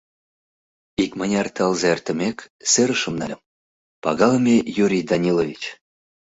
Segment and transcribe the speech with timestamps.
[1.03, 2.37] Икмыняр тылзе эртымек,
[2.71, 3.41] серышым нальым:
[4.03, 5.61] «Пагалыме Юрий Данилович!